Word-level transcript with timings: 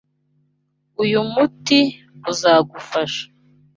Uyu 1.03 1.19
muti 1.31 1.79
uzagufasha. 2.31 3.23